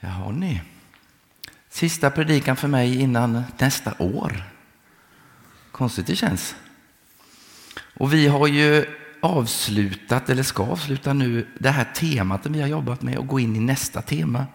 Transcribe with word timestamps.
Jaha 0.00 0.30
ni. 0.30 0.60
Sista 1.68 2.10
predikan 2.10 2.56
för 2.56 2.68
mig 2.68 3.00
innan 3.00 3.42
nästa 3.58 3.94
år. 3.98 4.42
Konstigt 5.72 6.06
det 6.06 6.16
känns. 6.16 6.56
Och 7.96 8.12
vi 8.12 8.26
har 8.26 8.46
ju 8.46 8.86
avslutat, 9.20 10.30
eller 10.30 10.42
ska 10.42 10.62
avsluta 10.62 11.12
nu, 11.12 11.46
det 11.58 11.70
här 11.70 11.84
temat 11.84 12.42
som 12.42 12.52
vi 12.52 12.60
har 12.60 12.68
jobbat 12.68 13.02
med 13.02 13.18
och 13.18 13.26
gå 13.26 13.40
in 13.40 13.56
i 13.56 13.60
nästa 13.60 14.02
tema. 14.02 14.46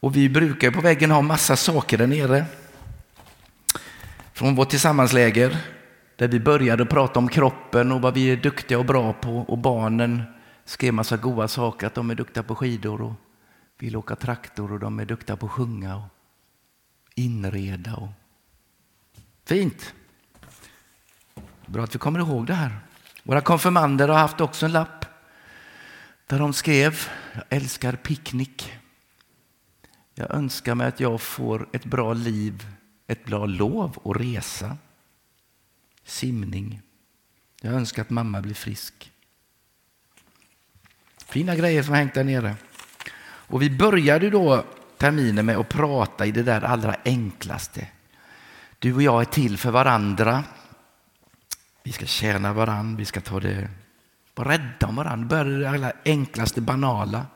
Och 0.00 0.16
vi 0.16 0.28
brukar 0.28 0.70
på 0.70 0.80
väggen 0.80 1.10
ha 1.10 1.22
massa 1.22 1.56
saker 1.56 1.98
där 1.98 2.06
nere. 2.06 2.44
Från 4.32 4.54
vårt 4.54 4.70
tillsammansläger 4.70 5.56
där 6.16 6.28
vi 6.28 6.40
började 6.40 6.86
prata 6.86 7.18
om 7.18 7.28
kroppen 7.28 7.92
och 7.92 8.00
vad 8.00 8.14
vi 8.14 8.32
är 8.32 8.36
duktiga 8.36 8.78
och 8.78 8.84
bra 8.84 9.12
på 9.12 9.38
och 9.38 9.58
barnen 9.58 10.22
skrev 10.64 10.94
massa 10.94 11.16
goda 11.16 11.48
saker, 11.48 11.86
att 11.86 11.94
de 11.94 12.10
är 12.10 12.14
duktiga 12.14 12.42
på 12.42 12.54
skidor 12.54 13.02
och 13.02 13.12
vill 13.78 13.96
åka 13.96 14.16
traktor 14.16 14.72
och 14.72 14.80
de 14.80 15.00
är 15.00 15.04
duktiga 15.04 15.36
på 15.36 15.46
att 15.46 15.52
sjunga 15.52 15.96
och 15.96 16.08
inreda. 17.14 17.94
Och... 17.94 18.08
Fint! 19.44 19.94
Bra 21.66 21.84
att 21.84 21.94
vi 21.94 21.98
kommer 21.98 22.18
ihåg 22.18 22.46
det 22.46 22.54
här. 22.54 22.78
Våra 23.22 23.40
konfirmander 23.40 24.08
har 24.08 24.18
haft 24.18 24.40
också 24.40 24.66
en 24.66 24.72
lapp 24.72 25.06
där 26.26 26.38
de 26.38 26.52
skrev 26.52 27.08
Jag 27.34 27.44
älskar 27.48 27.96
picknick. 27.96 28.72
Jag 30.14 30.30
önskar 30.30 30.74
mig 30.74 30.86
att 30.86 31.00
jag 31.00 31.20
får 31.20 31.68
ett 31.72 31.84
bra 31.84 32.12
liv, 32.12 32.66
ett 33.06 33.24
bra 33.24 33.46
lov 33.46 33.96
och 33.96 34.16
resa. 34.16 34.76
Simning. 36.04 36.82
Jag 37.60 37.74
önskar 37.74 38.02
att 38.02 38.10
mamma 38.10 38.40
blir 38.40 38.54
frisk. 38.54 39.12
Fina 41.18 41.56
grejer 41.56 41.82
som 41.82 41.92
har 41.92 41.98
hängt 41.98 42.14
där 42.14 42.24
nere. 42.24 42.56
Och 43.48 43.62
vi 43.62 43.70
började 43.70 44.30
då 44.30 44.64
terminen 44.96 45.46
med 45.46 45.56
att 45.56 45.68
prata 45.68 46.26
i 46.26 46.32
det 46.32 46.42
där 46.42 46.64
allra 46.64 46.96
enklaste. 47.04 47.86
Du 48.78 48.94
och 48.94 49.02
jag 49.02 49.20
är 49.20 49.24
till 49.24 49.58
för 49.58 49.70
varandra. 49.70 50.44
Vi 51.82 51.92
ska 51.92 52.06
tjäna 52.06 52.52
varandra, 52.52 52.98
vi 52.98 53.04
ska 53.04 53.20
ta 53.20 53.40
det, 53.40 53.68
vara 54.34 54.48
rädda 54.48 54.86
om 54.86 54.96
varandra. 54.96 55.26
Börja 55.26 55.58
det 55.58 55.70
allra 55.70 55.92
enklaste, 56.04 56.60
banala. 56.60 57.26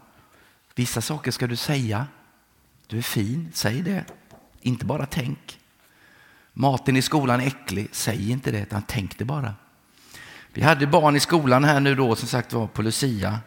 Vissa 0.75 1.01
saker 1.01 1.31
ska 1.31 1.47
du 1.47 1.57
säga. 1.57 2.07
Du 2.87 2.99
är 2.99 3.03
fin, 3.03 3.51
säg 3.55 3.83
det. 3.83 4.05
Inte 4.61 4.85
bara 4.85 5.07
tänk. 5.07 5.59
Maten 6.53 6.97
i 6.97 7.03
skolan 7.03 7.41
är 7.41 7.47
äcklig, 7.47 7.89
säg 7.93 8.31
inte 8.31 8.51
det, 8.51 8.61
utan 8.61 8.83
tänk 8.87 9.19
det 9.19 9.25
bara. 9.25 9.55
Vi 10.53 10.63
hade 10.63 10.87
barn 10.87 11.17
i 11.17 11.21
skolan 11.21 11.65
här 11.65 11.81
nu 11.81 11.95
då, 11.95 12.17
som 12.17 12.29
sagt 12.29 12.53
var 12.53 12.67
på 12.67 12.83
Lucia. 12.83 13.41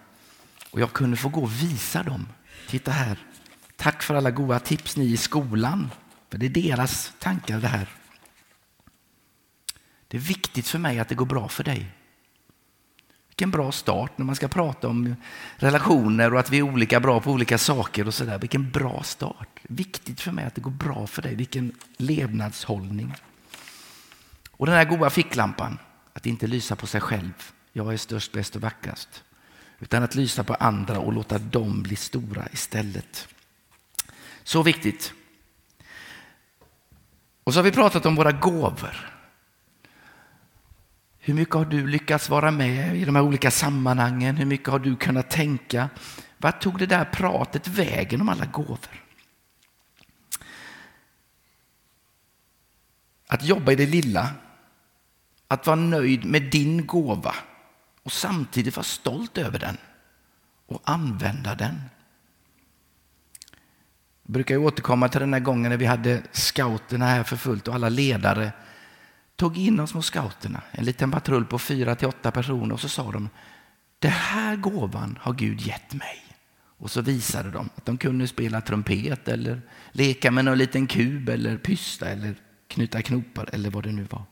Och 0.71 0.79
jag 0.79 0.93
kunde 0.93 1.17
få 1.17 1.29
gå 1.29 1.41
och 1.41 1.51
visa 1.51 2.03
dem. 2.03 2.27
Titta 2.67 2.91
här. 2.91 3.17
Tack 3.75 4.03
för 4.03 4.15
alla 4.15 4.31
goda 4.31 4.59
tips 4.59 4.97
ni 4.97 5.05
i 5.05 5.17
skolan. 5.17 5.91
För 6.29 6.37
det 6.37 6.45
är 6.45 6.49
deras 6.49 7.13
tankar 7.19 7.59
det 7.59 7.67
här. 7.67 7.87
Det 10.07 10.17
är 10.17 10.21
viktigt 10.21 10.67
för 10.67 10.79
mig 10.79 10.99
att 10.99 11.09
det 11.09 11.15
går 11.15 11.25
bra 11.25 11.47
för 11.47 11.63
dig. 11.63 11.91
Vilken 13.27 13.51
bra 13.51 13.71
start 13.71 14.17
när 14.17 14.25
man 14.25 14.35
ska 14.35 14.47
prata 14.47 14.87
om 14.87 15.15
relationer 15.57 16.33
och 16.33 16.39
att 16.39 16.49
vi 16.49 16.57
är 16.57 16.61
olika 16.61 16.99
bra 16.99 17.19
på 17.19 17.31
olika 17.31 17.57
saker 17.57 18.07
och 18.07 18.13
sådär. 18.13 18.39
Vilken 18.39 18.71
bra 18.71 19.03
start. 19.03 19.59
Viktigt 19.61 20.21
för 20.21 20.31
mig 20.31 20.45
att 20.45 20.55
det 20.55 20.61
går 20.61 20.71
bra 20.71 21.07
för 21.07 21.21
dig. 21.21 21.35
Vilken 21.35 21.71
levnadshållning. 21.97 23.13
Och 24.51 24.65
den 24.65 24.75
här 24.75 24.85
goda 24.85 25.09
ficklampan, 25.09 25.79
att 26.13 26.25
inte 26.25 26.47
lysa 26.47 26.75
på 26.75 26.87
sig 26.87 27.01
själv. 27.01 27.51
Jag 27.73 27.93
är 27.93 27.97
störst, 27.97 28.31
bäst 28.31 28.55
och 28.55 28.61
vackrast. 28.61 29.23
Utan 29.85 30.03
att 30.03 30.15
lysa 30.15 30.43
på 30.43 30.53
andra 30.53 30.99
och 30.99 31.13
låta 31.13 31.37
dem 31.37 31.83
bli 31.83 31.95
stora 31.95 32.47
istället. 32.51 33.27
Så 34.43 34.63
viktigt. 34.63 35.13
Och 37.43 37.53
så 37.53 37.59
har 37.59 37.63
vi 37.63 37.71
pratat 37.71 38.05
om 38.05 38.15
våra 38.15 38.31
gåvor. 38.31 39.11
Hur 41.19 41.33
mycket 41.33 41.55
har 41.55 41.65
du 41.65 41.87
lyckats 41.87 42.29
vara 42.29 42.51
med 42.51 42.97
i 42.97 43.05
de 43.05 43.15
här 43.15 43.23
olika 43.23 43.51
sammanhangen? 43.51 44.35
Hur 44.37 44.45
mycket 44.45 44.69
har 44.69 44.79
du 44.79 44.95
kunnat 44.95 45.29
tänka? 45.29 45.89
Vart 46.37 46.61
tog 46.61 46.79
det 46.79 46.85
där 46.85 47.05
pratet 47.05 47.67
vägen 47.67 48.21
om 48.21 48.29
alla 48.29 48.45
gåvor? 48.45 49.03
Att 53.27 53.43
jobba 53.43 53.71
i 53.71 53.75
det 53.75 53.85
lilla, 53.85 54.29
att 55.47 55.67
vara 55.67 55.75
nöjd 55.75 56.25
med 56.25 56.41
din 56.41 56.87
gåva 56.87 57.35
och 58.05 58.11
samtidigt 58.11 58.75
vara 58.75 58.83
stolt 58.83 59.37
över 59.37 59.59
den 59.59 59.77
och 60.65 60.81
använda 60.83 61.55
den. 61.55 61.81
Jag 64.23 64.33
brukar 64.33 64.57
återkomma 64.57 65.09
till 65.09 65.19
den 65.19 65.33
här 65.33 65.39
gången 65.39 65.69
när 65.69 65.77
vi 65.77 65.85
hade 65.85 66.23
scouterna 66.31 67.05
här 67.05 67.23
för 67.23 67.35
fullt 67.35 67.67
och 67.67 67.75
alla 67.75 67.89
ledare 67.89 68.51
tog 69.35 69.57
in 69.57 69.77
de 69.77 69.87
små 69.87 70.01
scouterna, 70.01 70.61
en 70.71 70.85
liten 70.85 71.11
patrull 71.11 71.45
på 71.45 71.59
fyra 71.59 71.95
till 71.95 72.07
åtta 72.07 72.31
personer 72.31 72.73
och 72.73 72.79
så 72.79 72.89
sa 72.89 73.11
de 73.11 73.29
det 73.99 74.07
här 74.07 74.55
gåvan 74.55 75.19
har 75.21 75.33
Gud 75.33 75.61
gett 75.61 75.93
mig. 75.93 76.21
Och 76.77 76.91
så 76.91 77.01
visade 77.01 77.51
de 77.51 77.69
att 77.75 77.85
de 77.85 77.97
kunde 77.97 78.27
spela 78.27 78.61
trumpet 78.61 79.27
eller 79.27 79.61
leka 79.91 80.31
med 80.31 80.45
någon 80.45 80.57
liten 80.57 80.87
kub 80.87 81.29
eller 81.29 81.57
pysta 81.57 82.09
eller 82.09 82.35
knyta 82.67 83.01
knopar 83.01 83.49
eller 83.53 83.69
vad 83.69 83.83
det 83.83 83.91
nu 83.91 84.03
var. 84.03 84.23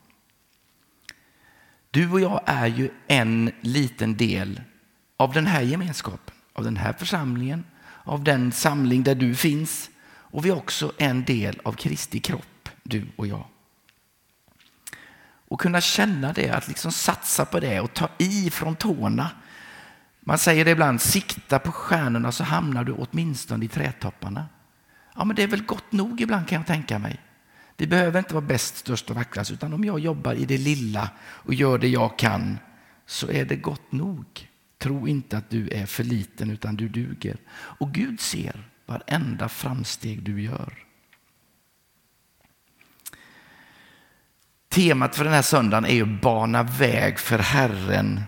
Du 1.94 2.10
och 2.10 2.20
jag 2.20 2.40
är 2.46 2.66
ju 2.66 2.90
en 3.06 3.52
liten 3.60 4.16
del 4.16 4.60
av 5.16 5.32
den 5.32 5.46
här 5.46 5.62
gemenskapen, 5.62 6.34
av 6.52 6.64
den 6.64 6.76
här 6.76 6.92
församlingen, 6.92 7.64
av 8.04 8.24
den 8.24 8.52
samling 8.52 9.02
där 9.02 9.14
du 9.14 9.34
finns 9.34 9.90
och 10.06 10.44
vi 10.44 10.48
är 10.48 10.56
också 10.56 10.92
en 10.98 11.24
del 11.24 11.60
av 11.64 11.72
Kristi 11.72 12.20
kropp, 12.20 12.68
du 12.82 13.06
och 13.16 13.26
jag. 13.26 13.44
Och 15.48 15.60
kunna 15.60 15.80
känna 15.80 16.32
det, 16.32 16.50
att 16.50 16.68
liksom 16.68 16.92
satsa 16.92 17.44
på 17.44 17.60
det 17.60 17.80
och 17.80 17.94
ta 17.94 18.08
i 18.18 18.50
från 18.50 18.76
tårna. 18.76 19.30
Man 20.20 20.38
säger 20.38 20.64
det 20.64 20.70
ibland, 20.70 21.00
sikta 21.00 21.58
på 21.58 21.72
stjärnorna 21.72 22.32
så 22.32 22.44
hamnar 22.44 22.84
du 22.84 22.92
åtminstone 22.92 23.64
i 23.64 23.68
trädtopparna. 23.68 24.46
Ja, 25.16 25.24
men 25.24 25.36
det 25.36 25.42
är 25.42 25.48
väl 25.48 25.64
gott 25.64 25.92
nog 25.92 26.20
ibland 26.20 26.48
kan 26.48 26.58
jag 26.58 26.66
tänka 26.66 26.98
mig. 26.98 27.20
Vi 27.76 27.86
behöver 27.86 28.18
inte 28.18 28.34
vara 28.34 28.46
bäst, 28.46 28.76
störst 28.76 29.10
och 29.10 29.16
vackrast, 29.16 29.50
utan 29.50 29.72
om 29.72 29.84
jag 29.84 29.98
jobbar 29.98 30.34
i 30.34 30.44
det 30.44 30.58
lilla 30.58 31.10
och 31.20 31.54
gör 31.54 31.78
det 31.78 31.88
jag 31.88 32.18
kan 32.18 32.58
så 33.06 33.30
är 33.30 33.44
det 33.44 33.56
gott 33.56 33.92
nog. 33.92 34.48
Tro 34.78 35.08
inte 35.08 35.38
att 35.38 35.50
du 35.50 35.68
är 35.68 35.86
för 35.86 36.04
liten, 36.04 36.50
utan 36.50 36.76
du 36.76 36.88
duger. 36.88 37.36
Och 37.52 37.92
Gud 37.92 38.20
ser 38.20 38.68
varenda 38.86 39.48
framsteg 39.48 40.22
du 40.22 40.42
gör. 40.42 40.74
Temat 44.68 45.16
för 45.16 45.24
den 45.24 45.32
här 45.32 45.42
söndagen 45.42 45.84
är 45.84 46.02
att 46.02 46.20
bana 46.20 46.62
väg 46.62 47.18
för 47.18 47.38
Herren. 47.38 48.22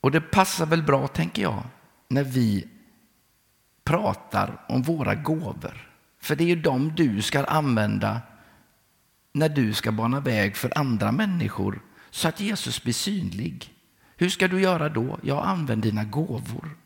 Och 0.00 0.10
det 0.10 0.20
passar 0.20 0.66
väl 0.66 0.82
bra, 0.82 1.08
tänker 1.08 1.42
jag, 1.42 1.62
när 2.08 2.24
vi 2.24 2.68
pratar 3.84 4.64
om 4.68 4.82
våra 4.82 5.14
gåvor. 5.14 5.89
För 6.20 6.36
det 6.36 6.44
är 6.44 6.48
ju 6.48 6.56
dem 6.56 6.92
du 6.96 7.22
ska 7.22 7.44
använda 7.44 8.20
när 9.32 9.48
du 9.48 9.72
ska 9.72 9.92
bana 9.92 10.20
väg 10.20 10.56
för 10.56 10.78
andra 10.78 11.12
människor 11.12 11.82
så 12.10 12.28
att 12.28 12.40
Jesus 12.40 12.82
blir 12.82 12.92
synlig. 12.92 13.74
Hur 14.16 14.28
ska 14.28 14.48
du 14.48 14.60
göra 14.60 14.88
då? 14.88 15.18
Jag 15.22 15.46
använd 15.46 15.82
dina 15.82 16.04
gåvor. 16.04 16.76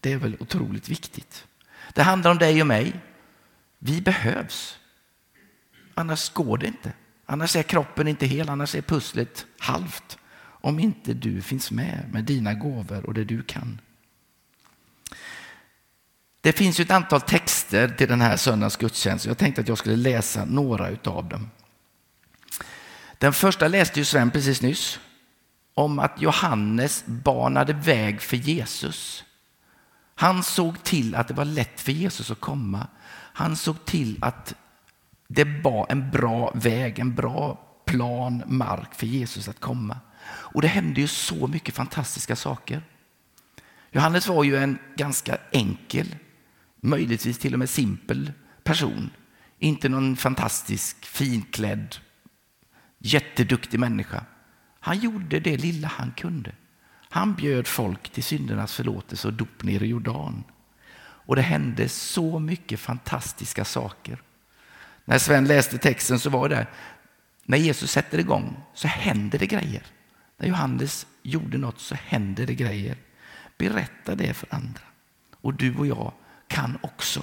Det 0.00 0.12
är 0.12 0.16
väl 0.16 0.36
otroligt 0.40 0.88
viktigt. 0.88 1.46
Det 1.94 2.02
handlar 2.02 2.30
om 2.30 2.38
dig 2.38 2.60
och 2.60 2.66
mig. 2.66 3.00
Vi 3.78 4.00
behövs. 4.00 4.78
Annars 5.94 6.32
går 6.32 6.58
det 6.58 6.66
inte. 6.66 6.92
Annars 7.26 7.56
är 7.56 7.62
kroppen 7.62 8.08
inte 8.08 8.26
hel, 8.26 8.48
annars 8.48 8.74
är 8.74 8.82
pusslet 8.82 9.46
halvt. 9.58 10.18
Om 10.36 10.80
inte 10.80 11.14
du 11.14 11.42
finns 11.42 11.70
med 11.70 12.08
med 12.12 12.24
dina 12.24 12.54
gåvor 12.54 13.06
och 13.06 13.14
det 13.14 13.24
du 13.24 13.42
kan. 13.42 13.80
Det 16.44 16.52
finns 16.52 16.80
ett 16.80 16.90
antal 16.90 17.20
texter 17.20 17.88
till 17.88 18.08
den 18.08 18.20
här 18.20 18.36
söndagens 18.36 18.76
gudstjänst. 18.76 19.26
Jag 19.26 19.38
tänkte 19.38 19.60
att 19.60 19.68
jag 19.68 19.78
skulle 19.78 19.96
läsa 19.96 20.44
några 20.44 20.88
av 21.04 21.28
dem. 21.28 21.50
Den 23.18 23.32
första 23.32 23.68
läste 23.68 23.98
ju 23.98 24.04
Sven 24.04 24.30
precis 24.30 24.62
nyss 24.62 25.00
om 25.74 25.98
att 25.98 26.20
Johannes 26.22 27.04
banade 27.06 27.72
väg 27.72 28.20
för 28.20 28.36
Jesus. 28.36 29.24
Han 30.14 30.42
såg 30.42 30.82
till 30.82 31.14
att 31.14 31.28
det 31.28 31.34
var 31.34 31.44
lätt 31.44 31.80
för 31.80 31.92
Jesus 31.92 32.30
att 32.30 32.40
komma. 32.40 32.86
Han 33.32 33.56
såg 33.56 33.84
till 33.84 34.18
att 34.20 34.54
det 35.28 35.44
var 35.44 35.86
en 35.88 36.10
bra 36.10 36.52
väg, 36.54 36.98
en 36.98 37.14
bra 37.14 37.60
plan, 37.84 38.42
mark 38.46 38.94
för 38.94 39.06
Jesus 39.06 39.48
att 39.48 39.60
komma. 39.60 39.98
Och 40.26 40.62
det 40.62 40.68
hände 40.68 41.00
ju 41.00 41.08
så 41.08 41.46
mycket 41.46 41.74
fantastiska 41.74 42.36
saker. 42.36 42.82
Johannes 43.90 44.26
var 44.26 44.44
ju 44.44 44.56
en 44.56 44.78
ganska 44.96 45.38
enkel, 45.52 46.16
möjligtvis 46.84 47.38
till 47.38 47.52
och 47.52 47.58
med 47.58 47.70
simpel 47.70 48.32
person. 48.62 49.10
Inte 49.58 49.88
någon 49.88 50.16
fantastisk, 50.16 51.04
finklädd, 51.04 51.96
jätteduktig 52.98 53.80
människa. 53.80 54.24
Han 54.80 54.98
gjorde 54.98 55.40
det 55.40 55.56
lilla 55.56 55.88
han 55.88 56.12
kunde. 56.12 56.52
Han 57.10 57.34
bjöd 57.34 57.66
folk 57.66 58.10
till 58.10 58.24
syndernas 58.24 58.74
förlåtelse 58.74 59.28
och 59.28 59.34
dop 59.34 59.62
ner 59.62 59.82
i 59.82 59.86
Jordan. 59.86 60.44
och 61.26 61.36
det 61.36 61.42
hände 61.42 61.88
så 61.88 62.38
mycket 62.38 62.80
fantastiska 62.80 63.64
saker. 63.64 64.22
När 65.04 65.18
Sven 65.18 65.44
läste 65.44 65.78
texten 65.78 66.18
så 66.18 66.30
var 66.30 66.48
det, 66.48 66.66
när 67.44 67.58
Jesus 67.58 67.90
sätter 67.90 68.18
igång 68.18 68.56
så 68.74 68.88
händer 68.88 69.38
det 69.38 69.46
grejer. 69.46 69.82
När 70.36 70.48
Johannes 70.48 71.06
gjorde 71.22 71.58
något 71.58 71.80
så 71.80 71.94
händer 71.94 72.46
det 72.46 72.54
grejer. 72.54 72.96
Berätta 73.58 74.14
det 74.14 74.34
för 74.34 74.54
andra. 74.54 74.82
Och 75.40 75.54
du 75.54 75.76
och 75.76 75.86
jag 75.86 76.12
kan 76.54 76.78
också. 76.82 77.22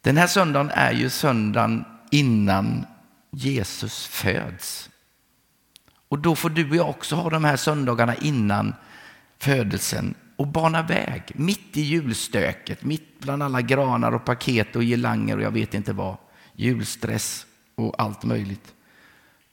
Den 0.00 0.16
här 0.16 0.26
söndagen 0.26 0.70
är 0.70 0.92
ju 0.92 1.10
söndagen 1.10 1.84
innan 2.10 2.86
Jesus 3.30 4.06
föds. 4.06 4.90
Och 6.08 6.18
då 6.18 6.36
får 6.36 6.50
du 6.50 6.70
och 6.70 6.76
jag 6.76 6.90
också 6.90 7.16
ha 7.16 7.30
de 7.30 7.44
här 7.44 7.56
söndagarna 7.56 8.14
innan 8.14 8.74
födelsen 9.38 10.14
och 10.36 10.46
bana 10.46 10.82
väg 10.82 11.22
mitt 11.34 11.76
i 11.76 11.80
julstöket, 11.80 12.84
mitt 12.84 13.20
bland 13.20 13.42
alla 13.42 13.62
granar 13.62 14.12
och 14.12 14.24
paket 14.24 14.76
och 14.76 14.82
girlanger 14.82 15.36
och 15.36 15.42
jag 15.42 15.50
vet 15.50 15.74
inte 15.74 15.92
vad, 15.92 16.16
julstress 16.54 17.46
och 17.74 17.94
allt 18.02 18.24
möjligt. 18.24 18.74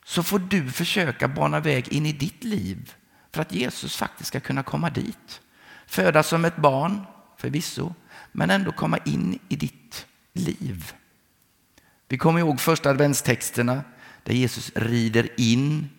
Så 0.06 0.24
får 0.24 0.40
du 0.40 0.72
försöka 0.72 1.28
bana 1.28 1.60
väg 1.60 1.88
in 1.88 2.06
i 2.06 2.13
ditt 2.13 2.44
liv 2.44 2.94
för 3.31 3.42
att 3.42 3.54
Jesus 3.54 3.98
faktiskt 3.98 4.28
ska 4.28 4.40
kunna 4.40 4.63
komma 4.63 4.90
dit. 4.90 5.42
Födas 5.94 6.28
som 6.28 6.45
ett 6.45 6.57
barn, 6.57 7.01
förvisso, 7.38 7.94
men 8.31 8.50
ändå 8.50 8.72
komma 8.72 8.98
in 8.98 9.40
i 9.50 9.56
ditt 9.56 10.06
liv. 10.34 10.94
Vi 12.07 12.18
kommer 12.18 12.40
ihåg 12.40 12.62
första 12.62 12.90
adventstexterna 12.90 13.84
där 14.24 14.34
Jesus 14.34 14.72
rider 14.75 15.30
in 15.38 15.90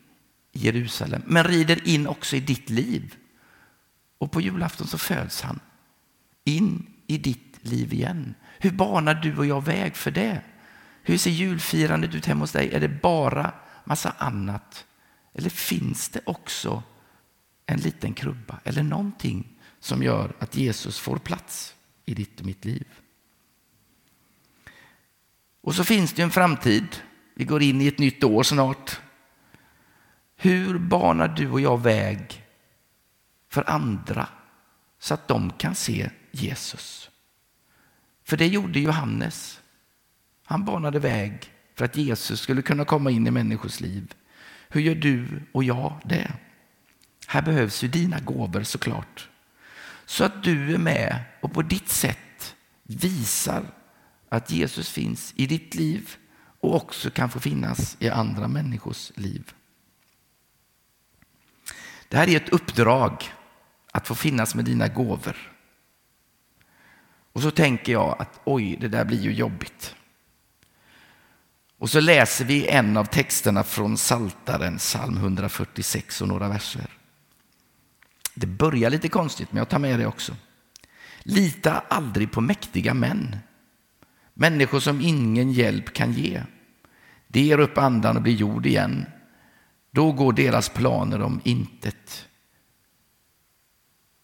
i 0.52 0.58
Jerusalem, 0.58 1.22
men 1.26 1.44
rider 1.44 1.88
in 1.88 2.06
också 2.06 2.36
i 2.36 2.40
ditt 2.40 2.70
liv. 2.70 3.14
Och 4.18 4.32
på 4.32 4.40
julafton 4.40 4.86
så 4.86 4.98
föds 4.98 5.42
han 5.42 5.60
in 6.44 6.86
i 7.06 7.18
ditt 7.18 7.58
liv 7.60 7.92
igen. 7.92 8.34
Hur 8.58 8.70
banar 8.70 9.14
du 9.14 9.36
och 9.36 9.46
jag 9.46 9.64
väg 9.64 9.96
för 9.96 10.10
det? 10.10 10.42
Hur 11.02 11.18
ser 11.18 11.30
julfirandet 11.30 12.14
ut 12.14 12.26
hemma 12.26 12.40
hos 12.40 12.52
dig? 12.52 12.74
Är 12.74 12.80
det 12.80 12.88
bara 13.02 13.52
massa 13.84 14.14
annat? 14.18 14.84
Eller 15.34 15.50
finns 15.50 16.08
det 16.08 16.20
också 16.26 16.82
en 17.66 17.80
liten 17.80 18.14
krubba 18.14 18.60
eller 18.64 18.82
någonting 18.82 19.53
som 19.84 20.02
gör 20.02 20.32
att 20.38 20.56
Jesus 20.56 20.98
får 20.98 21.16
plats 21.16 21.74
i 22.04 22.14
ditt 22.14 22.40
och 22.40 22.46
mitt 22.46 22.64
liv? 22.64 22.86
Och 25.60 25.74
så 25.74 25.84
finns 25.84 26.12
det 26.12 26.22
en 26.22 26.30
framtid. 26.30 26.86
Vi 27.34 27.44
går 27.44 27.62
in 27.62 27.80
i 27.80 27.86
ett 27.86 27.98
nytt 27.98 28.24
år 28.24 28.42
snart. 28.42 29.00
Hur 30.36 30.78
banar 30.78 31.28
du 31.28 31.50
och 31.50 31.60
jag 31.60 31.82
väg 31.82 32.44
för 33.48 33.70
andra 33.70 34.28
så 34.98 35.14
att 35.14 35.28
de 35.28 35.50
kan 35.50 35.74
se 35.74 36.10
Jesus? 36.30 37.10
För 38.24 38.36
det 38.36 38.46
gjorde 38.46 38.80
Johannes. 38.80 39.60
Han 40.44 40.64
banade 40.64 40.98
väg 40.98 41.52
för 41.74 41.84
att 41.84 41.96
Jesus 41.96 42.40
skulle 42.40 42.62
kunna 42.62 42.84
komma 42.84 43.10
in 43.10 43.26
i 43.26 43.30
människors 43.30 43.80
liv. 43.80 44.14
Hur 44.68 44.80
gör 44.80 44.94
du 44.94 45.42
och 45.52 45.64
jag 45.64 46.00
det? 46.04 46.32
Här 47.26 47.42
behövs 47.42 47.84
ju 47.84 47.88
dina 47.88 48.20
gåvor 48.20 48.62
såklart. 48.62 49.28
Så 50.06 50.24
att 50.24 50.42
du 50.42 50.74
är 50.74 50.78
med 50.78 51.24
och 51.40 51.52
på 51.52 51.62
ditt 51.62 51.88
sätt 51.88 52.56
visar 52.82 53.64
att 54.28 54.50
Jesus 54.50 54.90
finns 54.90 55.32
i 55.36 55.46
ditt 55.46 55.74
liv 55.74 56.16
och 56.60 56.74
också 56.74 57.10
kan 57.10 57.30
få 57.30 57.40
finnas 57.40 57.96
i 58.00 58.08
andra 58.08 58.48
människors 58.48 59.12
liv. 59.14 59.52
Det 62.08 62.16
här 62.16 62.28
är 62.28 62.36
ett 62.36 62.48
uppdrag 62.48 63.32
att 63.92 64.06
få 64.06 64.14
finnas 64.14 64.54
med 64.54 64.64
dina 64.64 64.88
gåvor. 64.88 65.52
Och 67.32 67.42
så 67.42 67.50
tänker 67.50 67.92
jag 67.92 68.16
att 68.18 68.40
oj, 68.44 68.76
det 68.80 68.88
där 68.88 69.04
blir 69.04 69.20
ju 69.20 69.32
jobbigt. 69.32 69.94
Och 71.78 71.90
så 71.90 72.00
läser 72.00 72.44
vi 72.44 72.68
en 72.68 72.96
av 72.96 73.04
texterna 73.04 73.64
från 73.64 73.96
Saltaren, 73.96 74.78
psalm 74.78 75.16
146 75.16 76.20
och 76.22 76.28
några 76.28 76.48
verser. 76.48 76.90
Det 78.34 78.46
börjar 78.46 78.90
lite 78.90 79.08
konstigt, 79.08 79.52
men 79.52 79.58
jag 79.58 79.68
tar 79.68 79.78
med 79.78 79.98
det 79.98 80.06
också. 80.06 80.36
Lita 81.22 81.82
aldrig 81.88 82.32
på 82.32 82.40
mäktiga 82.40 82.94
män 82.94 83.36
Människor 84.34 84.80
som 84.80 85.00
ingen 85.00 85.52
hjälp 85.52 85.92
kan 85.92 86.12
ge. 86.12 86.42
De 87.28 87.40
ger 87.40 87.58
upp 87.58 87.78
andan 87.78 88.16
och 88.16 88.22
blir 88.22 88.34
jord 88.34 88.66
igen. 88.66 89.06
Då 89.90 90.12
går 90.12 90.32
deras 90.32 90.68
planer 90.68 91.22
om 91.22 91.40
intet. 91.44 92.28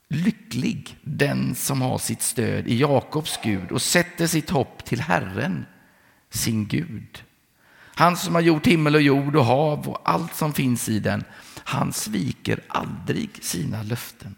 Lycklig 0.08 0.98
den 1.02 1.54
som 1.54 1.82
har 1.82 1.98
sitt 1.98 2.22
stöd 2.22 2.68
i 2.68 2.78
Jakobs 2.78 3.38
Gud 3.42 3.72
och 3.72 3.82
sätter 3.82 4.26
sitt 4.26 4.50
hopp 4.50 4.84
till 4.84 5.00
Herren, 5.00 5.66
sin 6.30 6.66
Gud. 6.66 7.24
Han 7.94 8.16
som 8.16 8.34
har 8.34 8.42
gjort 8.42 8.66
himmel 8.66 8.94
och 8.94 9.02
jord 9.02 9.36
och 9.36 9.44
hav 9.44 9.88
och 9.88 10.00
allt 10.04 10.34
som 10.34 10.52
finns 10.52 10.88
i 10.88 10.98
den. 10.98 11.24
Han 11.70 11.92
sviker 11.92 12.60
aldrig 12.68 13.30
sina 13.42 13.82
löften. 13.82 14.34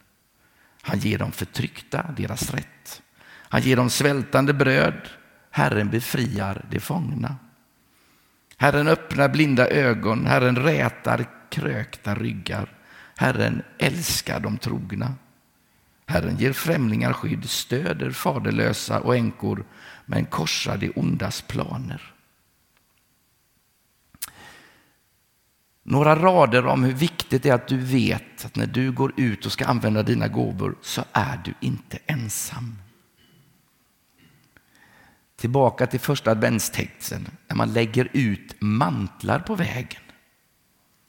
Han 0.82 0.98
ger 0.98 1.18
dem 1.18 1.32
förtryckta 1.32 2.14
deras 2.16 2.50
rätt. 2.50 3.02
Han 3.24 3.60
ger 3.62 3.76
dem 3.76 3.90
svältande 3.90 4.52
bröd 4.52 5.08
Herren 5.50 5.90
befriar 5.90 6.64
de 6.70 6.80
fångna. 6.80 7.36
Herren 8.56 8.88
öppnar 8.88 9.28
blinda 9.28 9.68
ögon, 9.68 10.26
Herren 10.26 10.56
rätar 10.56 11.26
krökta 11.50 12.14
ryggar. 12.14 12.68
Herren 13.16 13.62
älskar 13.78 14.40
de 14.40 14.58
trogna. 14.58 15.14
Herren 16.06 16.36
ger 16.36 16.52
främlingar 16.52 17.12
skydd, 17.12 17.50
stöder 17.50 18.10
faderlösa 18.10 19.00
och 19.00 19.16
änkor, 19.16 19.64
men 20.06 20.24
korsar 20.24 20.76
de 20.76 20.92
ondas 20.96 21.42
planer. 21.42 22.11
Några 25.82 26.16
rader 26.16 26.66
om 26.66 26.84
hur 26.84 26.92
viktigt 26.92 27.42
det 27.42 27.48
är 27.48 27.54
att 27.54 27.68
du 27.68 27.78
vet 27.78 28.44
att 28.44 28.56
när 28.56 28.66
du 28.66 28.92
går 28.92 29.12
ut 29.16 29.46
och 29.46 29.52
ska 29.52 29.66
använda 29.66 30.02
dina 30.02 30.28
gåvor 30.28 30.76
så 30.82 31.04
är 31.12 31.40
du 31.44 31.54
inte 31.60 31.98
ensam. 32.06 32.78
Tillbaka 35.36 35.86
till 35.86 36.00
första 36.00 36.30
adventstexten 36.30 37.28
när 37.48 37.56
man 37.56 37.72
lägger 37.72 38.08
ut 38.12 38.54
mantlar 38.58 39.38
på 39.38 39.54
vägen 39.54 40.02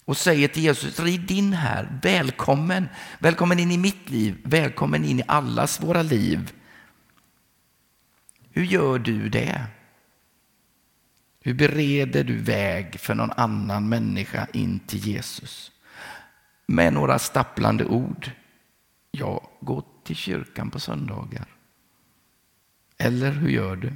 och 0.06 0.18
säger 0.18 0.48
till 0.48 0.64
Jesus, 0.64 1.00
rid 1.00 1.32
in 1.32 1.54
här, 1.54 2.00
välkommen, 2.02 2.90
välkommen 3.20 3.60
in 3.60 3.72
i 3.72 3.78
mitt 3.78 4.10
liv, 4.10 4.38
välkommen 4.44 5.06
in 5.06 5.20
i 5.20 5.24
allas 5.28 5.84
våra 5.84 6.02
liv. 6.02 6.52
Hur 8.52 8.64
gör 8.64 9.00
du 9.00 9.30
det? 9.30 9.66
Hur 11.46 11.54
bereder 11.54 12.24
du 12.24 12.38
väg 12.38 13.00
för 13.00 13.16
någon 13.16 13.32
annan 13.32 13.90
människa 13.90 14.48
in 14.54 14.80
till 14.80 15.08
Jesus? 15.08 15.72
Med 16.66 16.94
några 16.94 17.20
stapplande 17.20 17.86
ord. 17.86 18.32
Ja, 19.12 19.50
gå 19.60 19.84
till 20.04 20.16
kyrkan 20.16 20.70
på 20.70 20.80
söndagar. 20.80 21.46
Eller 22.98 23.32
hur 23.32 23.50
gör 23.50 23.76
du? 23.76 23.94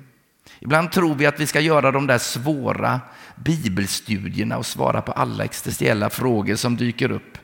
Ibland 0.59 0.91
tror 0.91 1.15
vi 1.15 1.25
att 1.25 1.39
vi 1.39 1.47
ska 1.47 1.59
göra 1.59 1.91
de 1.91 2.07
där 2.07 2.17
svåra 2.17 3.01
bibelstudierna 3.35 4.57
och 4.57 4.65
svara 4.65 5.01
på 5.01 5.11
alla 5.11 5.43
existentiella 5.43 6.09
frågor 6.09 6.55
som 6.55 6.77
dyker 6.77 7.11
upp. 7.11 7.37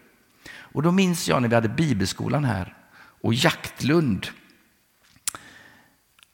Och 0.56 0.84
då 0.84 0.92
minns 0.92 1.28
jag 1.28 1.42
när 1.42 1.50
vi 1.50 1.56
hade 1.56 1.70
bibelskolan 1.70 2.46
här 2.46 2.78
och 3.22 3.34
Jaktlund. 3.34 4.28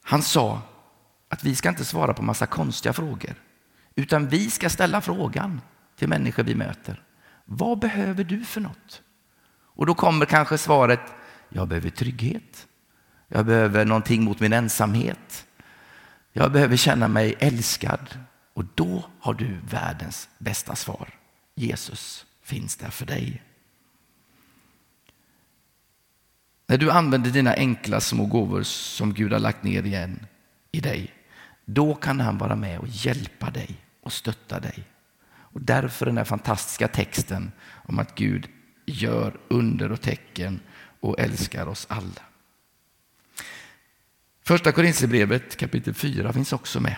Han 0.04 0.22
sa 0.22 0.62
att 1.30 1.44
vi 1.44 1.56
ska 1.56 1.70
inte 1.70 1.86
svara 1.86 2.14
på 2.14 2.24
massa 2.24 2.46
konstiga 2.46 2.94
frågor 2.94 3.36
utan 4.00 4.28
vi 4.28 4.50
ska 4.50 4.70
ställa 4.70 5.02
frågan 5.02 5.62
till 5.96 6.08
människor 6.08 6.44
vi 6.44 6.56
möter. 6.56 7.04
Vad 7.46 7.80
behöver 7.80 8.24
du 8.24 8.46
för 8.46 8.62
något? 8.62 9.02
Och 9.52 9.86
då 9.86 9.94
kommer 9.94 10.26
kanske 10.26 10.58
svaret, 10.58 11.00
jag 11.50 11.68
behöver 11.68 11.90
trygghet. 11.90 12.68
Jag 13.28 13.46
behöver 13.46 13.86
någonting 13.86 14.24
mot 14.24 14.40
min 14.40 14.54
ensamhet. 14.54 15.48
Jag 16.34 16.52
behöver 16.52 16.78
känna 16.78 17.08
mig 17.08 17.36
älskad 17.40 18.20
och 18.54 18.66
då 18.76 19.04
har 19.20 19.34
du 19.34 19.58
världens 19.70 20.30
bästa 20.38 20.76
svar. 20.76 21.10
Jesus 21.56 22.26
finns 22.44 22.76
där 22.76 22.90
för 22.90 23.06
dig. 23.06 23.44
När 26.68 26.78
du 26.78 26.92
använder 26.92 27.32
dina 27.32 27.54
enkla 27.54 28.00
små 28.00 28.26
gåvor 28.26 28.64
som 28.64 29.14
Gud 29.14 29.34
har 29.34 29.40
lagt 29.40 29.64
ner 29.64 29.84
igen 29.84 30.26
i 30.72 30.80
dig, 30.80 31.14
då 31.66 31.96
kan 31.96 32.20
han 32.20 32.38
vara 32.38 32.56
med 32.56 32.80
och 32.80 32.88
hjälpa 32.88 33.50
dig 33.50 33.89
och 34.02 34.14
stötta 34.14 34.60
dig. 34.60 34.84
Och 35.32 35.62
därför 35.62 36.06
den 36.06 36.18
här 36.18 36.26
fantastiska 36.26 36.88
texten 36.88 37.52
om 37.72 38.00
att 38.00 38.16
Gud 38.16 38.48
gör 38.86 39.40
under 39.48 39.92
och 39.92 40.02
tecken 40.02 40.60
och 41.00 41.20
älskar 41.20 41.68
oss 41.68 41.88
alla. 41.90 42.22
Första 44.44 44.72
Korinthierbrevet 44.72 45.58
kapitel 45.58 45.94
4 45.94 46.34
finns 46.34 46.54
också 46.54 46.80
med. 46.80 46.96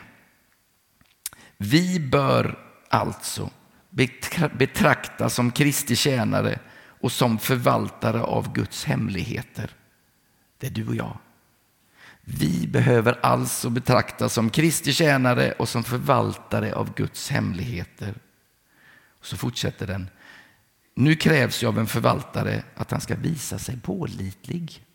Vi 1.58 2.00
bör 2.00 2.60
alltså 2.90 3.50
betraktas 4.58 5.34
som 5.34 5.52
Kristi 5.52 5.96
tjänare 5.96 6.60
och 6.74 7.12
som 7.12 7.40
förvaltare 7.40 8.22
av 8.22 8.54
Guds 8.54 8.86
hemligheter. 8.86 9.72
Det 10.58 10.68
är 10.68 10.72
du 10.72 10.88
och 10.88 10.96
jag. 10.96 11.18
Vi 12.40 12.68
behöver 12.68 13.20
alltså 13.26 13.70
betraktas 13.70 14.34
som 14.34 14.50
Kristi 14.50 14.94
tjänare 14.94 15.52
och 15.52 15.70
som 15.70 15.84
förvaltare 15.84 16.76
av 16.76 16.94
Guds 16.94 17.30
hemligheter. 17.30 18.16
Så 19.22 19.38
fortsätter 19.38 19.88
den. 19.88 20.10
Nu 20.96 21.16
krävs 21.16 21.64
ju 21.64 21.68
av 21.68 21.80
en 21.80 21.88
förvaltare 21.88 22.64
att 22.76 22.92
han 22.92 23.02
ska 23.02 23.16
visa 23.16 23.60
sig 23.60 23.80
pålitlig. 23.80 24.86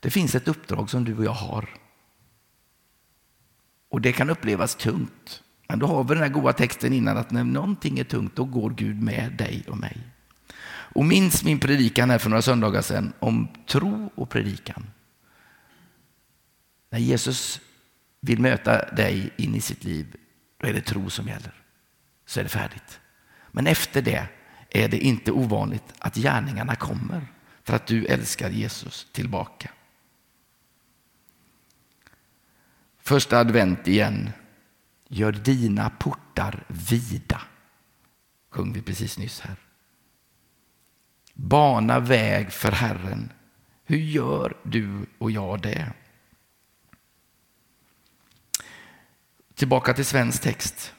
Det 0.00 0.10
finns 0.10 0.34
ett 0.34 0.48
uppdrag 0.48 0.90
som 0.90 1.04
du 1.04 1.16
och 1.16 1.24
jag 1.24 1.32
har. 1.32 1.68
Och 3.88 4.00
det 4.00 4.12
kan 4.12 4.30
upplevas 4.30 4.74
tungt. 4.74 5.42
Men 5.68 5.78
då 5.78 5.86
har 5.86 6.04
vi 6.04 6.14
den 6.14 6.22
här 6.22 6.30
goda 6.30 6.52
texten 6.52 6.92
innan 6.92 7.16
att 7.16 7.30
när 7.30 7.44
någonting 7.44 7.98
är 7.98 8.04
tungt 8.04 8.36
då 8.36 8.44
går 8.44 8.70
Gud 8.70 9.02
med 9.02 9.32
dig 9.32 9.64
och 9.68 9.78
mig. 9.78 10.13
Och 10.94 11.04
minns 11.04 11.44
min 11.44 11.60
predikan 11.60 12.10
här 12.10 12.18
för 12.18 12.30
några 12.30 12.42
söndagar 12.42 12.82
sedan 12.82 13.12
om 13.18 13.48
tro 13.66 14.10
och 14.14 14.30
predikan. 14.30 14.86
När 16.90 16.98
Jesus 16.98 17.60
vill 18.20 18.40
möta 18.40 18.94
dig 18.94 19.30
in 19.36 19.54
i 19.54 19.60
sitt 19.60 19.84
liv, 19.84 20.16
då 20.60 20.66
är 20.66 20.72
det 20.72 20.80
tro 20.80 21.10
som 21.10 21.28
gäller. 21.28 21.62
Så 22.26 22.40
är 22.40 22.44
det 22.44 22.50
färdigt. 22.50 23.00
Men 23.50 23.66
efter 23.66 24.02
det 24.02 24.26
är 24.70 24.88
det 24.88 24.98
inte 24.98 25.32
ovanligt 25.32 25.94
att 25.98 26.14
gärningarna 26.14 26.76
kommer 26.76 27.26
för 27.62 27.76
att 27.76 27.86
du 27.86 28.06
älskar 28.06 28.50
Jesus 28.50 29.06
tillbaka. 29.12 29.70
Första 32.98 33.38
advent 33.38 33.88
igen. 33.88 34.30
Gör 35.08 35.32
dina 35.32 35.90
portar 35.90 36.64
vida. 36.68 37.40
Sjöng 38.50 38.72
vi 38.72 38.82
precis 38.82 39.18
nyss 39.18 39.40
här. 39.40 39.63
Bana 41.34 42.00
väg 42.00 42.52
för 42.52 42.72
Herren. 42.72 43.32
Hur 43.84 43.98
gör 43.98 44.56
du 44.62 45.06
och 45.18 45.30
jag 45.30 45.62
det? 45.62 45.92
Tillbaka 49.54 49.94
till 49.94 50.04
svensk 50.04 50.42
text. 50.42 50.92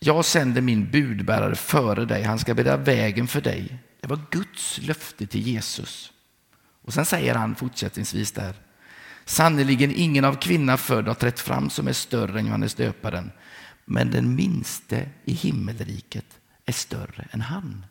Jag 0.00 0.24
sänder 0.24 0.60
min 0.60 0.90
budbärare 0.90 1.54
före 1.54 2.04
dig, 2.04 2.22
han 2.22 2.38
ska 2.38 2.54
bereda 2.54 2.76
vägen 2.76 3.28
för 3.28 3.40
dig. 3.40 3.78
Det 4.00 4.08
var 4.08 4.20
Guds 4.30 4.78
löfte 4.78 5.26
till 5.26 5.40
Jesus. 5.40 6.12
Och 6.82 6.94
sen 6.94 7.04
säger 7.04 7.34
han 7.34 7.54
fortsättningsvis 7.54 8.32
där. 8.32 8.54
Sannerligen 9.24 9.92
ingen 9.94 10.24
av 10.24 10.34
kvinna 10.34 10.76
född 10.76 11.08
har 11.08 11.14
trätt 11.14 11.40
fram 11.40 11.70
som 11.70 11.88
är 11.88 11.92
större 11.92 12.38
än 12.38 12.46
Johannes 12.46 12.74
döparen. 12.74 13.30
Men 13.84 14.10
den 14.10 14.34
minste 14.34 15.08
i 15.24 15.32
himmelriket 15.32 16.26
är 16.64 16.72
större 16.72 17.28
än 17.30 17.40
han. 17.40 17.86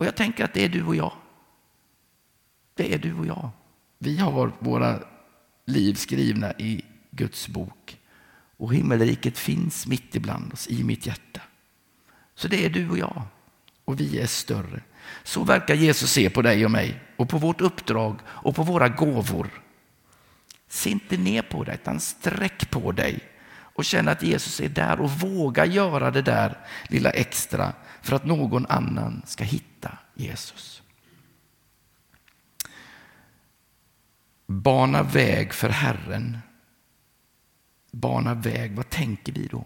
Och 0.00 0.06
jag 0.06 0.16
tänker 0.16 0.44
att 0.44 0.54
det 0.54 0.64
är 0.64 0.68
du 0.68 0.84
och 0.84 0.96
jag. 0.96 1.12
Det 2.74 2.94
är 2.94 2.98
du 2.98 3.14
och 3.14 3.26
jag. 3.26 3.50
Vi 3.98 4.18
har 4.18 4.52
våra 4.58 4.98
liv 5.66 5.94
skrivna 5.94 6.52
i 6.52 6.84
Guds 7.10 7.48
bok. 7.48 7.98
Och 8.56 8.74
himmelriket 8.74 9.38
finns 9.38 9.86
mitt 9.86 10.14
ibland 10.14 10.52
oss, 10.52 10.68
i 10.68 10.84
mitt 10.84 11.06
hjärta. 11.06 11.40
Så 12.34 12.48
det 12.48 12.64
är 12.64 12.70
du 12.70 12.90
och 12.90 12.98
jag. 12.98 13.22
Och 13.84 14.00
vi 14.00 14.20
är 14.20 14.26
större. 14.26 14.82
Så 15.22 15.44
verkar 15.44 15.74
Jesus 15.74 16.12
se 16.12 16.30
på 16.30 16.42
dig 16.42 16.64
och 16.64 16.70
mig 16.70 17.02
och 17.16 17.28
på 17.28 17.38
vårt 17.38 17.60
uppdrag 17.60 18.20
och 18.26 18.56
på 18.56 18.62
våra 18.62 18.88
gåvor. 18.88 19.62
Se 20.68 20.90
inte 20.90 21.16
ner 21.16 21.42
på 21.42 21.64
dig, 21.64 21.74
utan 21.74 22.00
sträck 22.00 22.70
på 22.70 22.92
dig 22.92 23.20
och 23.80 23.84
känn 23.84 24.08
att 24.08 24.22
Jesus 24.22 24.60
är 24.60 24.68
där 24.68 25.00
och 25.00 25.10
våga 25.10 25.66
göra 25.66 26.10
det 26.10 26.22
där 26.22 26.58
lilla 26.88 27.10
extra 27.10 27.72
för 28.02 28.16
att 28.16 28.24
någon 28.24 28.66
annan 28.66 29.22
ska 29.26 29.44
hitta 29.44 29.98
Jesus. 30.14 30.82
Bana 34.46 35.02
väg 35.02 35.52
för 35.52 35.68
Herren. 35.68 36.38
Bana 37.90 38.34
väg, 38.34 38.76
vad 38.76 38.90
tänker 38.90 39.32
vi 39.32 39.46
då? 39.46 39.64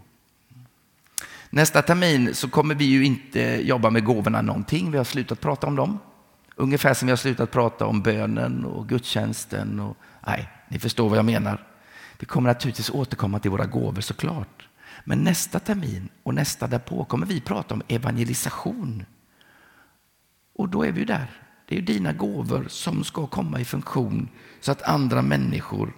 Nästa 1.50 1.82
termin 1.82 2.34
så 2.34 2.48
kommer 2.48 2.74
vi 2.74 2.84
ju 2.84 3.04
inte 3.04 3.40
jobba 3.40 3.90
med 3.90 4.04
gåvorna 4.04 4.42
någonting. 4.42 4.90
Vi 4.90 4.96
har 4.96 5.04
slutat 5.04 5.40
prata 5.40 5.66
om 5.66 5.76
dem. 5.76 5.98
Ungefär 6.56 6.94
som 6.94 7.06
vi 7.06 7.12
har 7.12 7.16
slutat 7.16 7.50
prata 7.50 7.86
om 7.86 8.02
bönen 8.02 8.64
och 8.64 8.88
gudstjänsten. 8.88 9.80
Och, 9.80 9.96
nej, 10.26 10.48
ni 10.68 10.78
förstår 10.78 11.08
vad 11.08 11.18
jag 11.18 11.24
menar. 11.24 11.66
Vi 12.18 12.26
kommer 12.26 12.50
naturligtvis 12.50 12.90
återkomma 12.90 13.38
till 13.38 13.50
våra 13.50 13.66
gåvor 13.66 14.00
såklart. 14.00 14.68
Men 15.04 15.24
nästa 15.24 15.58
termin 15.58 16.08
och 16.22 16.34
nästa 16.34 16.66
därpå 16.66 17.04
kommer 17.04 17.26
vi 17.26 17.40
prata 17.40 17.74
om 17.74 17.82
evangelisation. 17.88 19.04
Och 20.54 20.68
då 20.68 20.82
är 20.82 20.92
vi 20.92 21.04
där. 21.04 21.30
Det 21.68 21.78
är 21.78 21.82
dina 21.82 22.12
gåvor 22.12 22.66
som 22.68 23.04
ska 23.04 23.26
komma 23.26 23.60
i 23.60 23.64
funktion 23.64 24.28
så 24.60 24.72
att 24.72 24.82
andra 24.82 25.22
människor 25.22 25.96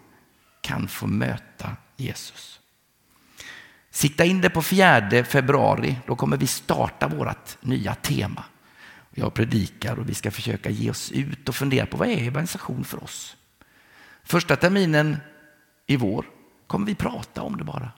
kan 0.61 0.89
få 0.89 1.07
möta 1.07 1.77
Jesus. 1.97 2.61
Sikta 3.91 4.25
in 4.25 4.41
det 4.41 4.51
på 4.51 4.63
4 4.63 5.25
februari. 5.25 5.99
Då 6.07 6.17
kommer 6.17 6.37
vi 6.37 6.47
starta 6.47 7.09
vårt 7.09 7.63
nya 7.63 7.95
tema. 7.95 8.45
Jag 9.15 9.35
predikar 9.35 9.99
och 9.99 10.09
vi 10.09 10.15
ska 10.15 10.31
försöka 10.31 10.71
ge 10.71 10.91
oss 10.91 11.13
ut 11.13 11.49
och 11.49 11.55
fundera 11.55 11.87
på 11.87 11.97
vad 11.97 12.09
är 12.09 12.27
evangelisation 12.27 12.85
för 12.85 13.05
oss? 13.05 13.37
Första 14.23 14.57
terminen 14.57 15.17
i 15.87 15.97
vår 15.97 16.27
kommer 16.67 16.87
vi 16.87 16.95
prata 16.95 17.43
om 17.43 17.57
det 17.57 17.65
bara. 17.65 17.91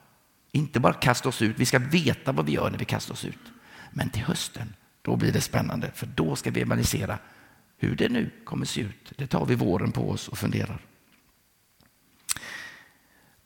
Inte 0.51 0.79
bara 0.79 0.93
kasta 0.93 1.29
oss 1.29 1.41
ut, 1.41 1.59
vi 1.59 1.65
ska 1.65 1.79
veta 1.79 2.31
vad 2.31 2.45
vi 2.45 2.51
gör 2.51 2.69
när 2.69 2.77
vi 2.77 2.85
kastar 2.85 3.13
oss 3.13 3.25
ut. 3.25 3.39
Men 3.91 4.09
till 4.09 4.23
hösten, 4.23 4.73
då 5.01 5.15
blir 5.15 5.31
det 5.31 5.41
spännande, 5.41 5.91
för 5.95 6.07
då 6.15 6.35
ska 6.35 6.51
vi 6.51 6.61
evangelisera 6.61 7.17
hur 7.77 7.95
det 7.95 8.09
nu 8.09 8.29
kommer 8.43 8.65
se 8.65 8.81
ut. 8.81 9.13
Det 9.15 9.27
tar 9.27 9.45
vi 9.45 9.55
våren 9.55 9.91
på 9.91 10.09
oss 10.09 10.27
och 10.27 10.37
funderar. 10.37 10.79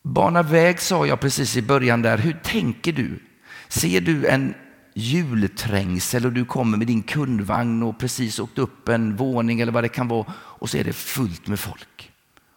Bana 0.01 0.43
väg 0.43 0.79
sa 0.79 1.07
jag 1.07 1.19
precis 1.19 1.57
i 1.57 1.61
början 1.61 2.01
där. 2.01 2.17
Hur 2.17 2.33
tänker 2.43 2.93
du? 2.93 3.19
Ser 3.67 4.01
du 4.01 4.27
en 4.27 4.53
julträngsel 4.93 6.25
och 6.25 6.33
du 6.33 6.45
kommer 6.45 6.77
med 6.77 6.87
din 6.87 7.03
kundvagn 7.03 7.83
och 7.83 7.99
precis 7.99 8.39
åkt 8.39 8.57
upp 8.57 8.89
en 8.89 9.15
våning 9.15 9.61
eller 9.61 9.71
vad 9.71 9.83
det 9.83 9.89
kan 9.89 10.07
vara 10.07 10.33
och 10.39 10.69
så 10.69 10.77
är 10.77 10.83
det 10.83 10.93
fullt 10.93 11.47
med 11.47 11.59
folk. 11.59 12.11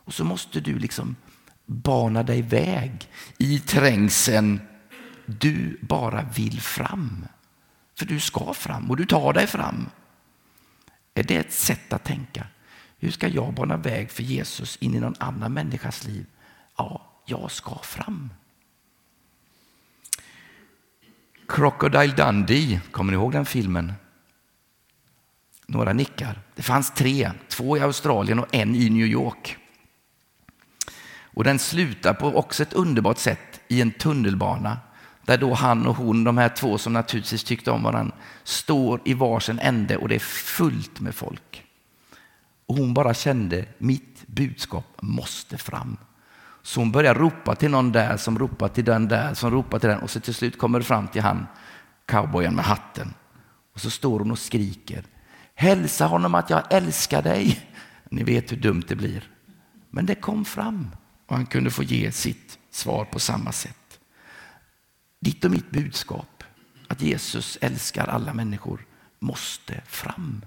Och 0.05 0.15
så 0.15 0.25
måste 0.25 0.61
du 0.61 0.79
liksom 0.79 1.17
bana 1.67 2.23
dig 2.23 2.43
väg 2.43 3.11
i 3.39 3.59
trängseln 3.59 4.61
du 5.27 5.79
bara 5.83 6.23
vill 6.23 6.61
fram. 6.61 7.27
För 7.95 8.07
du 8.07 8.21
ska 8.21 8.55
fram 8.55 8.91
och 8.91 8.97
du 8.97 9.07
tar 9.07 9.33
dig 9.33 9.47
fram. 9.47 9.91
Är 11.15 11.23
det 11.23 11.37
ett 11.37 11.53
sätt 11.53 11.93
att 11.93 12.05
tänka? 12.05 12.47
Hur 12.99 13.11
ska 13.11 13.29
jag 13.29 13.55
bana 13.55 13.77
väg 13.77 14.11
för 14.11 14.23
Jesus 14.23 14.77
in 14.77 14.95
i 14.95 15.01
någon 15.01 15.15
annan 15.19 15.53
människas 15.53 16.05
liv? 16.05 16.27
Ja, 16.77 17.13
jag 17.27 17.51
ska 17.51 17.79
fram. 17.79 18.31
Crocodile 21.49 22.15
Dundee, 22.17 22.81
kommer 22.91 23.13
ni 23.13 23.19
ihåg 23.19 23.33
den 23.33 23.47
filmen? 23.47 23.93
Några 25.67 25.93
nickar. 25.93 26.41
Det 26.55 26.63
fanns 26.63 26.95
tre, 26.95 27.31
två 27.49 27.77
i 27.77 27.81
Australien 27.81 28.39
och 28.39 28.55
en 28.55 28.75
i 28.75 28.91
New 28.91 29.07
York. 29.07 29.57
Och 31.37 31.45
den 31.45 31.59
slutar 31.59 32.15
på 32.15 32.27
också 32.27 32.63
ett 32.63 32.73
underbart 32.73 33.19
sätt 33.19 33.61
i 33.69 33.81
en 33.81 33.91
tunnelbana 33.91 34.79
där 35.25 35.39
då 35.39 35.55
han 35.55 35.87
och 35.87 35.97
hon, 35.97 36.25
de 36.25 36.39
här 36.39 36.49
två 36.49 36.79
som 36.79 36.93
naturligtvis 36.93 37.45
tyckte 37.45 37.71
om 37.71 37.83
varandra, 37.83 38.17
står 38.45 39.01
i 39.05 39.15
varsin 39.15 39.59
ände 39.59 39.97
och 39.97 40.09
det 40.09 40.15
är 40.15 40.19
fullt 40.19 41.01
med 41.01 41.15
folk. 41.15 41.65
Och 42.67 42.77
hon 42.77 42.95
bara 42.95 43.15
kände, 43.15 43.65
mitt 43.79 44.27
budskap 44.27 44.85
måste 45.03 45.59
fram. 45.59 45.97
Så 46.63 46.81
hon 46.81 46.93
börjar 46.93 47.15
ropa 47.15 47.55
till 47.55 47.71
någon 47.71 47.93
där 47.93 48.17
som 48.17 48.39
ropar 48.39 48.69
till 48.69 48.85
den 48.85 49.09
där 49.09 49.35
som 49.35 49.51
ropar 49.51 49.79
till 49.79 49.89
den 49.89 50.01
och 50.01 50.11
så 50.11 50.21
till 50.21 50.35
slut 50.35 50.59
kommer 50.59 50.79
det 50.79 50.85
fram 50.85 51.09
till 51.09 51.23
han, 51.23 51.47
cowboyen 52.07 52.55
med 52.55 52.65
hatten. 52.65 53.15
Och 53.75 53.81
så 53.81 53.91
står 53.91 54.19
hon 54.19 54.31
och 54.31 54.39
skriker. 54.39 55.05
Hälsa 55.55 56.07
honom 56.07 56.35
att 56.35 56.51
jag 56.51 56.63
älskar 56.71 57.23
dig. 57.23 57.71
Ni 58.11 58.25
vet 58.25 58.53
hur 58.53 58.57
dumt 58.57 58.85
det 58.89 58.97
blir. 58.97 59.31
Men 59.91 60.07
det 60.07 60.15
kom 60.15 60.45
fram 60.45 60.91
och 61.27 61.37
han 61.37 61.47
kunde 61.47 61.71
få 61.71 61.83
ge 61.83 62.13
sitt 62.13 62.59
svar 62.71 63.05
på 63.05 63.19
samma 63.19 63.53
sätt. 63.53 64.01
Ditt 65.21 65.45
och 65.45 65.51
mitt 65.51 65.71
budskap, 65.71 66.45
att 66.89 67.03
Jesus 67.03 67.59
älskar 67.61 68.07
alla 68.07 68.35
människor, 68.35 68.87
måste 69.19 69.83
fram. 69.87 70.45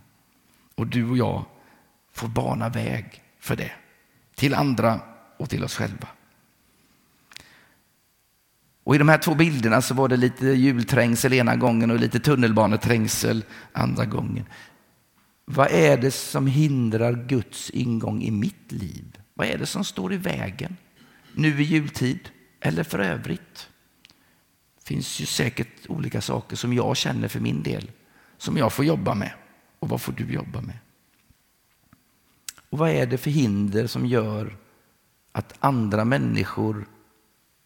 Och 0.75 0.87
du 0.87 1.09
och 1.09 1.17
jag 1.17 1.45
får 2.13 2.27
bana 2.27 2.69
väg 2.69 3.23
för 3.39 3.55
det. 3.55 3.71
Till 4.35 4.53
andra 4.53 4.99
och 5.37 5.49
till 5.49 5.63
oss 5.63 5.75
själva. 5.75 6.07
Och 8.83 8.95
I 8.95 8.97
de 8.97 9.09
här 9.09 9.17
två 9.17 9.35
bilderna 9.35 9.81
så 9.81 9.93
var 9.93 10.07
det 10.07 10.17
lite 10.17 10.45
julträngsel 10.45 11.33
ena 11.33 11.55
gången 11.55 11.91
och 11.91 11.99
lite 11.99 12.19
tunnelbaneträngsel 12.19 13.45
andra 13.71 14.05
gången. 14.05 14.45
Vad 15.45 15.71
är 15.71 15.97
det 15.97 16.11
som 16.11 16.47
hindrar 16.47 17.25
Guds 17.27 17.69
ingång 17.69 18.21
i 18.21 18.31
mitt 18.31 18.71
liv? 18.71 19.18
Vad 19.39 19.47
är 19.47 19.57
det 19.57 19.65
som 19.65 19.83
står 19.83 20.13
i 20.13 20.17
vägen 20.17 20.77
nu 21.33 21.61
i 21.61 21.63
jultid 21.63 22.29
eller 22.59 22.83
för 22.83 22.99
övrigt? 22.99 23.69
Det 24.77 24.83
finns 24.83 25.19
ju 25.19 25.25
säkert 25.25 25.89
olika 25.89 26.21
saker 26.21 26.55
som 26.55 26.73
jag 26.73 26.97
känner 26.97 27.27
för 27.27 27.39
min 27.39 27.63
del 27.63 27.91
som 28.37 28.57
jag 28.57 28.73
får 28.73 28.85
jobba 28.85 29.13
med. 29.13 29.33
Och 29.79 29.89
vad 29.89 30.01
får 30.01 30.11
du 30.11 30.33
jobba 30.33 30.61
med? 30.61 30.77
Och 32.69 32.77
vad 32.77 32.89
är 32.89 33.07
det 33.07 33.17
för 33.17 33.31
hinder 33.31 33.87
som 33.87 34.05
gör 34.05 34.57
att 35.31 35.53
andra 35.59 36.05
människor 36.05 36.87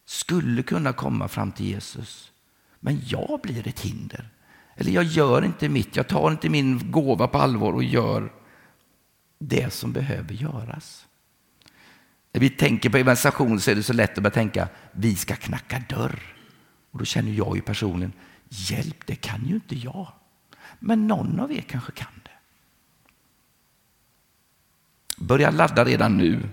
skulle 0.06 0.62
kunna 0.62 0.92
komma 0.92 1.28
fram 1.28 1.52
till 1.52 1.66
Jesus, 1.66 2.32
men 2.80 3.00
jag 3.04 3.40
blir 3.42 3.68
ett 3.68 3.80
hinder? 3.80 4.28
Eller 4.76 4.92
jag 4.92 5.04
gör 5.04 5.44
inte 5.44 5.68
mitt, 5.68 5.96
jag 5.96 6.08
tar 6.08 6.30
inte 6.30 6.48
min 6.48 6.90
gåva 6.90 7.28
på 7.28 7.38
allvar 7.38 7.72
och 7.72 7.84
gör 7.84 8.32
det 9.38 9.72
som 9.72 9.92
behöver 9.92 10.34
göras. 10.34 11.06
När 12.34 12.40
vi 12.40 12.50
tänker 12.50 12.90
på 12.90 12.96
evangelisation 12.96 13.60
så 13.60 13.70
är 13.70 13.74
det 13.74 13.82
så 13.82 13.92
lätt 13.92 14.18
att 14.18 14.22
börja 14.22 14.34
tänka 14.34 14.68
vi 14.92 15.16
ska 15.16 15.36
knacka 15.36 15.82
dörr. 15.88 16.18
Och 16.90 16.98
då 16.98 17.04
känner 17.04 17.32
jag 17.32 17.56
ju 17.56 17.62
personligen, 17.62 18.12
hjälp 18.48 19.06
det 19.06 19.14
kan 19.14 19.46
ju 19.46 19.54
inte 19.54 19.74
jag. 19.74 20.12
Men 20.78 21.06
någon 21.06 21.40
av 21.40 21.52
er 21.52 21.60
kanske 21.60 21.92
kan 21.92 22.12
det. 22.22 22.30
Börja 25.24 25.50
ladda 25.50 25.84
redan 25.84 26.16
nu. 26.16 26.48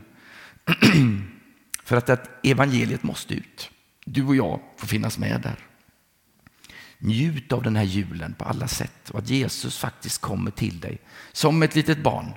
För 1.83 1.97
att 1.97 2.45
evangeliet 2.45 3.03
måste 3.03 3.33
ut. 3.33 3.69
Du 4.05 4.23
och 4.23 4.35
jag 4.35 4.59
får 4.77 4.87
finnas 4.87 5.17
med 5.17 5.41
där. 5.41 5.59
Njut 6.97 7.51
av 7.51 7.63
den 7.63 7.75
här 7.75 7.83
julen 7.83 8.33
på 8.33 8.45
alla 8.45 8.67
sätt 8.67 9.09
och 9.09 9.19
att 9.19 9.29
Jesus 9.29 9.77
faktiskt 9.77 10.21
kommer 10.21 10.51
till 10.51 10.79
dig 10.79 10.97
som 11.31 11.63
ett 11.63 11.75
litet 11.75 12.03
barn 12.03 12.33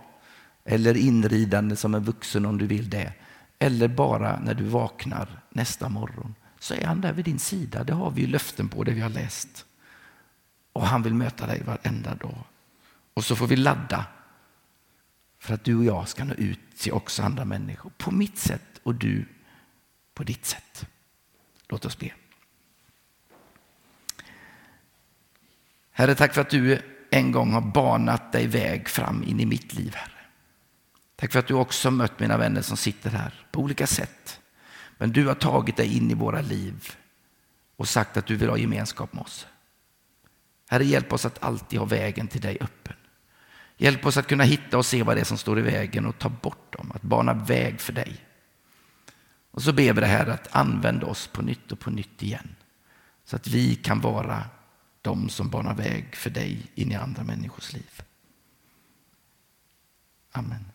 eller 0.64 0.96
inridande 0.96 1.76
som 1.76 1.94
en 1.94 2.04
vuxen 2.04 2.46
om 2.46 2.58
du 2.58 2.66
vill 2.66 2.90
det. 2.90 3.12
Eller 3.58 3.88
bara 3.88 4.40
när 4.40 4.54
du 4.54 4.64
vaknar 4.64 5.42
nästa 5.50 5.88
morgon 5.88 6.34
så 6.58 6.74
är 6.74 6.86
han 6.86 7.00
där 7.00 7.12
vid 7.12 7.24
din 7.24 7.38
sida. 7.38 7.84
Det 7.84 7.92
har 7.92 8.10
vi 8.10 8.20
ju 8.20 8.26
löften 8.26 8.68
på, 8.68 8.84
det 8.84 8.92
vi 8.92 9.00
har 9.00 9.08
läst. 9.08 9.66
Och 10.72 10.86
han 10.86 11.02
vill 11.02 11.14
möta 11.14 11.46
dig 11.46 11.62
varenda 11.62 12.14
dag. 12.14 12.44
Och 13.14 13.24
så 13.24 13.36
får 13.36 13.46
vi 13.46 13.56
ladda 13.56 14.06
för 15.38 15.54
att 15.54 15.64
du 15.64 15.76
och 15.76 15.84
jag 15.84 16.08
ska 16.08 16.24
nå 16.24 16.34
ut 16.34 16.76
till 16.76 16.92
också 16.92 17.22
andra 17.22 17.44
människor 17.44 17.90
på 17.98 18.10
mitt 18.10 18.38
sätt 18.38 18.80
och 18.82 18.94
du 18.94 19.26
på 20.14 20.24
ditt 20.24 20.46
sätt. 20.46 20.86
Låt 21.68 21.84
oss 21.84 21.98
be. 21.98 22.10
Herre, 25.90 26.14
tack 26.14 26.34
för 26.34 26.40
att 26.40 26.50
du 26.50 26.78
en 27.10 27.32
gång 27.32 27.52
har 27.52 27.60
banat 27.60 28.32
dig 28.32 28.46
väg 28.46 28.88
fram 28.88 29.22
in 29.22 29.40
i 29.40 29.46
mitt 29.46 29.74
liv, 29.74 29.94
Herre. 29.94 30.13
Tack 31.24 31.32
för 31.32 31.38
att 31.38 31.46
du 31.46 31.54
också 31.54 31.90
mött 31.90 32.20
mina 32.20 32.36
vänner 32.36 32.62
som 32.62 32.76
sitter 32.76 33.10
här 33.10 33.46
på 33.52 33.60
olika 33.60 33.86
sätt. 33.86 34.40
Men 34.98 35.12
du 35.12 35.26
har 35.26 35.34
tagit 35.34 35.76
dig 35.76 35.96
in 35.96 36.10
i 36.10 36.14
våra 36.14 36.40
liv 36.40 36.96
och 37.76 37.88
sagt 37.88 38.16
att 38.16 38.26
du 38.26 38.36
vill 38.36 38.48
ha 38.48 38.58
gemenskap 38.58 39.12
med 39.12 39.22
oss. 39.22 39.46
Herre, 40.68 40.84
hjälp 40.84 41.12
oss 41.12 41.24
att 41.24 41.42
alltid 41.42 41.78
ha 41.78 41.86
vägen 41.86 42.28
till 42.28 42.40
dig 42.40 42.58
öppen. 42.60 42.96
Hjälp 43.76 44.06
oss 44.06 44.16
att 44.16 44.26
kunna 44.26 44.44
hitta 44.44 44.78
och 44.78 44.86
se 44.86 45.02
vad 45.02 45.16
det 45.16 45.20
är 45.20 45.24
som 45.24 45.38
står 45.38 45.58
i 45.58 45.62
vägen 45.62 46.06
och 46.06 46.18
ta 46.18 46.28
bort 46.28 46.72
dem, 46.72 46.92
att 46.94 47.02
bana 47.02 47.34
väg 47.34 47.80
för 47.80 47.92
dig. 47.92 48.16
Och 49.50 49.62
så 49.62 49.72
ber 49.72 49.92
vi 49.92 50.00
det 50.00 50.06
här 50.06 50.26
att 50.26 50.54
använda 50.56 51.06
oss 51.06 51.26
på 51.26 51.42
nytt 51.42 51.72
och 51.72 51.80
på 51.80 51.90
nytt 51.90 52.22
igen. 52.22 52.56
Så 53.24 53.36
att 53.36 53.46
vi 53.46 53.74
kan 53.74 54.00
vara 54.00 54.44
de 55.02 55.28
som 55.28 55.48
banar 55.48 55.74
väg 55.74 56.16
för 56.16 56.30
dig 56.30 56.66
in 56.74 56.92
i 56.92 56.94
andra 56.94 57.24
människors 57.24 57.72
liv. 57.72 58.02
Amen. 60.32 60.73